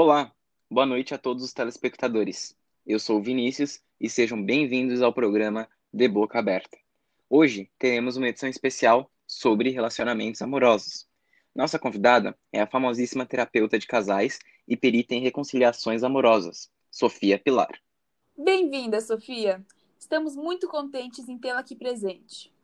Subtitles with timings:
[0.00, 0.32] Olá,
[0.70, 2.56] boa noite a todos os telespectadores.
[2.86, 6.78] Eu sou o Vinícius e sejam bem-vindos ao programa De Boca Aberta.
[7.28, 11.08] Hoje teremos uma edição especial sobre relacionamentos amorosos.
[11.52, 17.76] Nossa convidada é a famosíssima terapeuta de casais e perita em reconciliações amorosas, Sofia Pilar.
[18.36, 19.66] Bem-vinda, Sofia!
[19.98, 22.54] Estamos muito contentes em tê-la aqui presente.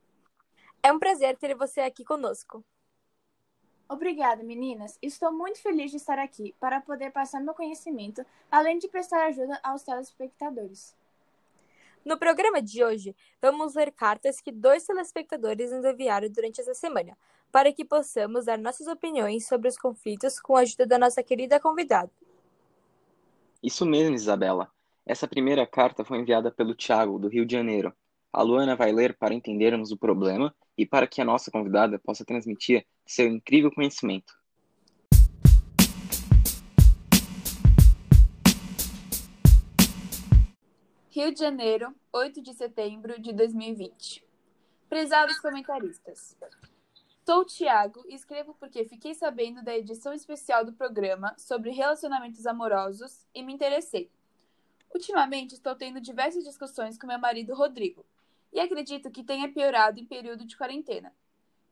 [0.81, 2.65] É um prazer ter você aqui conosco.
[3.89, 4.99] Obrigada, meninas.
[5.03, 9.61] Estou muito feliz de estar aqui para poder passar meu conhecimento, além de prestar ajuda
[9.63, 10.97] aos telespectadores.
[12.05, 17.17] No programa de hoje, vamos ler cartas que dois telespectadores nos enviaram durante essa semana,
[17.51, 21.61] para que possamos dar nossas opiniões sobre os conflitos com a ajuda da nossa querida
[21.61, 22.11] convidada.
[23.63, 24.71] Isso mesmo, Isabela.
[25.07, 27.95] Essa primeira carta foi enviada pelo Tiago, do Rio de Janeiro.
[28.33, 32.25] A Luana vai ler para entendermos o problema e para que a nossa convidada possa
[32.25, 34.33] transmitir seu incrível conhecimento.
[41.11, 44.25] Rio de Janeiro, 8 de setembro de 2020.
[44.89, 46.37] Prezados comentaristas.
[47.25, 53.25] Sou Tiago e escrevo porque fiquei sabendo da edição especial do programa sobre relacionamentos amorosos
[53.35, 54.11] e me interessei.
[54.93, 58.05] Ultimamente estou tendo diversas discussões com meu marido Rodrigo
[58.55, 61.13] e acredito que tenha piorado em período de quarentena.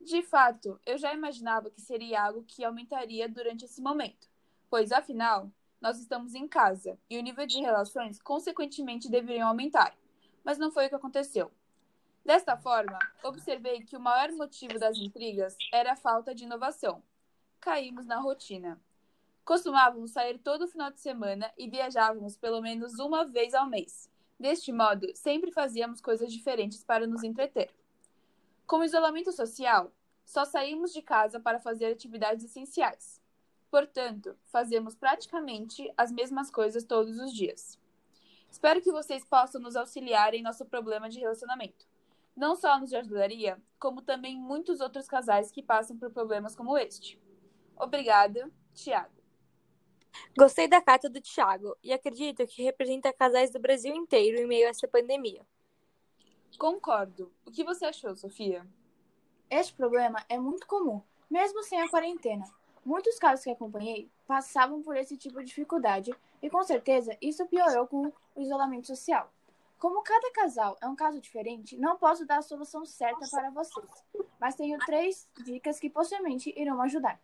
[0.00, 4.28] De fato, eu já imaginava que seria algo que aumentaria durante esse momento,
[4.69, 5.48] pois afinal,
[5.80, 9.97] nós estamos em casa e o nível de relações consequentemente deveriam aumentar,
[10.42, 11.53] mas não foi o que aconteceu.
[12.25, 17.03] Desta forma, observei que o maior motivo das intrigas era a falta de inovação.
[17.60, 18.80] Caímos na rotina.
[19.44, 24.12] Costumávamos sair todo final de semana e viajávamos pelo menos uma vez ao mês.
[24.42, 27.72] Deste modo, sempre fazíamos coisas diferentes para nos entreter.
[28.66, 29.92] Com o isolamento social,
[30.25, 33.22] só saímos de casa para fazer atividades essenciais.
[33.70, 37.78] Portanto, fazemos praticamente as mesmas coisas todos os dias.
[38.50, 41.86] Espero que vocês possam nos auxiliar em nosso problema de relacionamento.
[42.34, 47.16] Não só nos ajudaria, como também muitos outros casais que passam por problemas como este.
[47.76, 49.22] Obrigada, Tiago.
[50.37, 54.67] Gostei da carta do Tiago e acredito que representa casais do Brasil inteiro em meio
[54.67, 55.47] a essa pandemia.
[56.59, 57.33] Concordo.
[57.47, 58.67] O que você achou, Sofia?
[59.51, 62.45] Este problema é muito comum, mesmo sem a quarentena.
[62.84, 66.12] Muitos casos que acompanhei passavam por esse tipo de dificuldade
[66.43, 69.33] e com certeza isso piorou com o isolamento social.
[69.78, 74.05] Como cada casal é um caso diferente, não posso dar a solução certa para vocês,
[74.39, 77.21] mas tenho três dicas que possivelmente irão ajudar.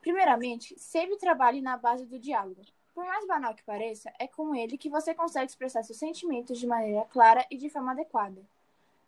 [0.00, 2.62] Primeiramente, sempre trabalhe na base do diálogo.
[2.94, 6.66] Por mais banal que pareça, é com ele que você consegue expressar seus sentimentos de
[6.66, 8.42] maneira clara e de forma adequada.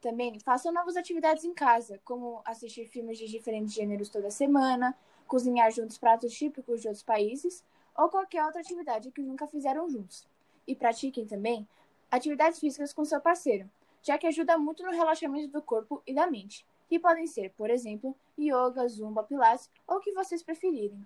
[0.01, 5.71] Também façam novas atividades em casa, como assistir filmes de diferentes gêneros toda semana, cozinhar
[5.71, 7.65] juntos pratos típicos de outros países
[7.97, 10.27] ou qualquer outra atividade que nunca fizeram juntos.
[10.67, 11.67] E pratiquem também
[12.11, 13.69] atividades físicas com seu parceiro,
[14.03, 17.71] já que ajuda muito no relaxamento do corpo e da mente, que podem ser, por
[17.71, 21.03] exemplo, yoga, zumba, pilates ou o que vocês preferirem.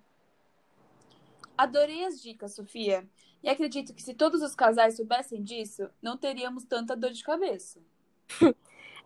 [1.56, 3.08] Adorei as dicas, Sofia.
[3.40, 7.78] E acredito que se todos os casais soubessem disso, não teríamos tanta dor de cabeça.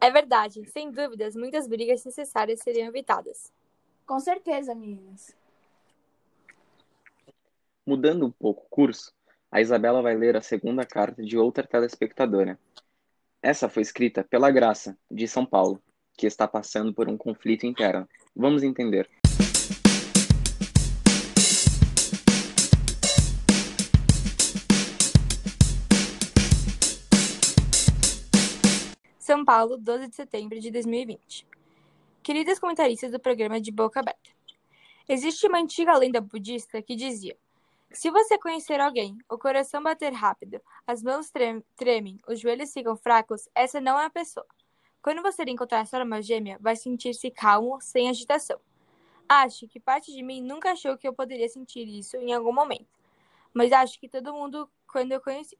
[0.01, 0.65] é verdade.
[0.71, 3.53] Sem dúvidas, muitas brigas necessárias seriam evitadas.
[4.07, 5.37] Com certeza, meninas.
[7.85, 9.13] Mudando um pouco o curso,
[9.53, 12.59] a Isabela vai ler a segunda carta de outra telespectadora.
[13.43, 15.83] Essa foi escrita pela Graça, de São Paulo,
[16.21, 18.07] que está passando por um conflito interno.
[18.37, 19.09] Vamos entender.
[29.19, 31.47] São Paulo, 12 de setembro de 2020.
[32.23, 34.31] Queridas comentaristas do programa de Boca Aberta.
[35.09, 37.35] Existe uma antiga lenda budista que dizia:
[37.91, 41.33] se você conhecer alguém, o coração bater rápido, as mãos
[41.77, 44.47] tremem, os joelhos ficam fracos, essa não é a pessoa.
[45.03, 48.61] Quando você encontrar sua alma gêmea, vai sentir-se calmo, sem agitação.
[49.29, 52.89] Acho que parte de mim nunca achou que eu poderia sentir isso em algum momento,
[53.55, 55.57] mas acho que todo mundo quando eu conheci.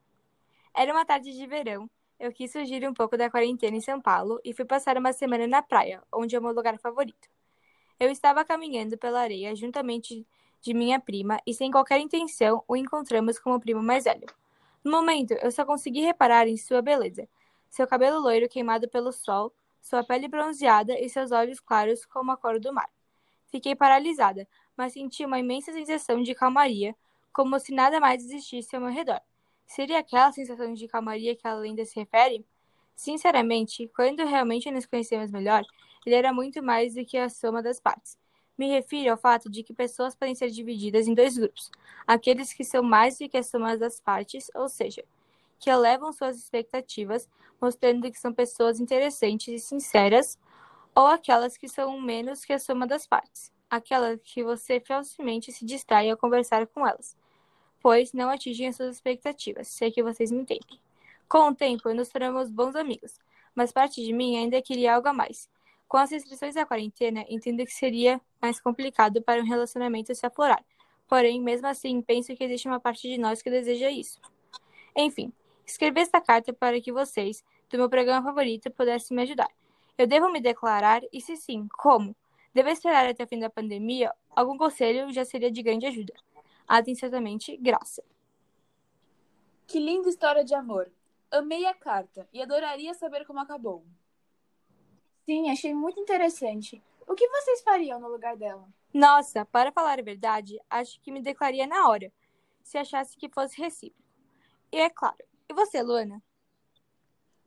[0.75, 1.89] Era uma tarde de verão
[2.21, 5.47] eu quis fugir um pouco da quarentena em São Paulo e fui passar uma semana
[5.47, 7.31] na praia, onde é meu lugar favorito.
[7.99, 10.27] Eu estava caminhando pela areia juntamente
[10.61, 14.27] de minha prima e, sem qualquer intenção, o encontramos com o primo mais velho.
[14.85, 17.27] No momento, eu só consegui reparar em sua beleza.
[17.71, 22.37] Seu cabelo loiro queimado pelo sol, sua pele bronzeada e seus olhos claros como a
[22.37, 22.91] cor do mar.
[23.47, 24.47] Fiquei paralisada,
[24.77, 26.95] mas senti uma imensa sensação de calmaria,
[27.33, 29.21] como se nada mais existisse ao meu redor.
[29.67, 32.45] Seria aquela sensação de calmaria que a lenda se refere?
[32.97, 35.63] Sinceramente, quando realmente nos conhecemos melhor,
[36.05, 38.19] ele era muito mais do que a soma das partes.
[38.59, 41.71] Me refiro ao fato de que pessoas podem ser divididas em dois grupos:
[42.07, 45.05] aqueles que são mais do que a soma das partes, ou seja,
[45.61, 47.29] que elevam suas expectativas,
[47.61, 50.39] mostrando que são pessoas interessantes e sinceras,
[50.95, 55.65] ou aquelas que são menos que a soma das partes, aquelas que você facilmente se
[55.65, 57.17] distrai ao conversar com elas,
[57.81, 60.81] pois não atingem as suas expectativas, sei que vocês me entendem.
[61.29, 63.21] Com o tempo, nos tornamos bons amigos,
[63.55, 65.49] mas parte de mim ainda queria algo a mais.
[65.87, 70.65] Com as restrições da quarentena, entendo que seria mais complicado para um relacionamento se aflorar.
[71.07, 74.21] Porém, mesmo assim, penso que existe uma parte de nós que deseja isso.
[74.97, 75.33] Enfim,
[75.71, 79.51] escrevi esta carta para que vocês, do meu programa favorito, pudessem me ajudar.
[79.97, 81.03] Eu devo me declarar?
[81.13, 82.15] E se sim, como?
[82.53, 84.13] Devo esperar até o fim da pandemia?
[84.35, 86.13] Algum conselho já seria de grande ajuda.
[86.67, 88.03] Atenciosamente, Graça.
[89.67, 90.91] Que linda história de amor.
[91.31, 93.85] Amei a carta e adoraria saber como acabou.
[95.25, 96.83] Sim, achei muito interessante.
[97.07, 98.69] O que vocês fariam no lugar dela?
[98.93, 102.13] Nossa, para falar a verdade, acho que me declararia na hora,
[102.63, 104.03] se achasse que fosse recíproco.
[104.73, 105.30] E é claro.
[105.51, 106.23] E você, Luana?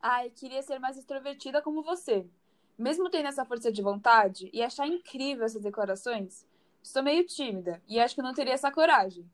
[0.01, 2.29] Ai, queria ser mais extrovertida como você.
[2.77, 6.45] Mesmo tendo essa força de vontade e achar incrível essas declarações,
[6.83, 9.31] estou meio tímida e acho que não teria essa coragem.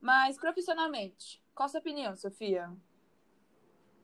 [0.00, 2.72] Mas profissionalmente, qual a sua opinião, Sofia?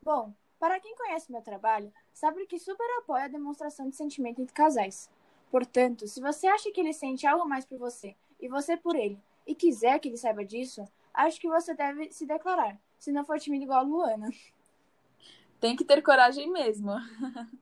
[0.03, 4.53] Bom, para quem conhece meu trabalho, sabe que super apoio a demonstração de sentimento entre
[4.53, 5.09] casais.
[5.49, 9.19] Portanto, se você acha que ele sente algo mais por você e você por ele,
[9.47, 13.37] e quiser que ele saiba disso, acho que você deve se declarar, se não for
[13.37, 14.29] tímido igual a Luana.
[15.59, 16.91] Tem que ter coragem mesmo.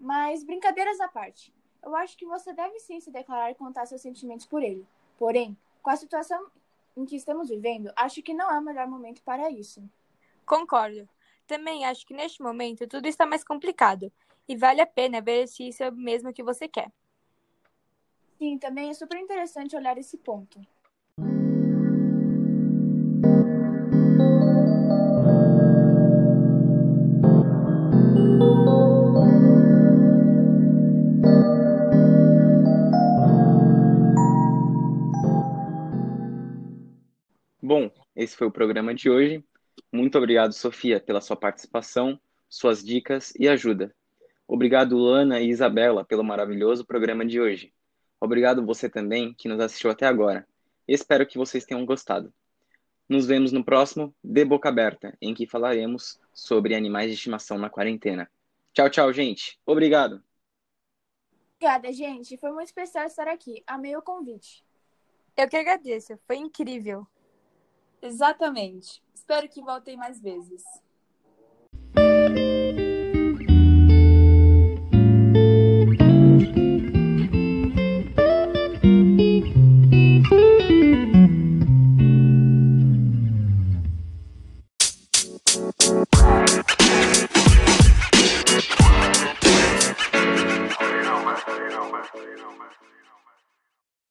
[0.00, 4.00] Mas, brincadeiras à parte, eu acho que você deve sim se declarar e contar seus
[4.00, 4.84] sentimentos por ele.
[5.16, 6.50] Porém, com a situação
[6.96, 9.80] em que estamos vivendo, acho que não é o melhor momento para isso.
[10.44, 11.08] Concordo.
[11.46, 14.12] Também acho que neste momento tudo está mais complicado
[14.48, 16.90] e vale a pena ver se isso é mesmo que você quer.
[18.38, 20.60] Sim, também é super interessante olhar esse ponto.
[38.20, 39.42] Esse foi o programa de hoje.
[39.90, 42.20] Muito obrigado, Sofia, pela sua participação,
[42.50, 43.96] suas dicas e ajuda.
[44.46, 47.72] Obrigado, Luana e Isabela, pelo maravilhoso programa de hoje.
[48.20, 50.46] Obrigado você também que nos assistiu até agora.
[50.86, 52.30] Espero que vocês tenham gostado.
[53.08, 57.70] Nos vemos no próximo De Boca Aberta, em que falaremos sobre animais de estimação na
[57.70, 58.30] quarentena.
[58.74, 59.58] Tchau, tchau, gente.
[59.64, 60.22] Obrigado.
[61.56, 62.36] Obrigada, gente.
[62.36, 63.62] Foi muito especial estar aqui.
[63.66, 64.62] Amei o convite.
[65.34, 66.18] Eu que agradeço.
[66.26, 67.06] Foi incrível.
[68.02, 69.02] Exatamente.
[69.14, 70.64] Espero que voltem mais vezes.